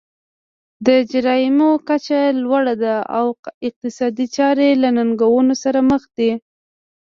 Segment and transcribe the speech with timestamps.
[0.85, 3.25] د جرایمو کچه لوړه ده او
[3.67, 6.31] اقتصادي چارې له ننګونو سره مخ دي.